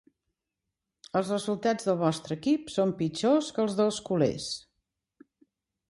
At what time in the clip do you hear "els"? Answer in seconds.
1.19-1.29, 3.67-3.79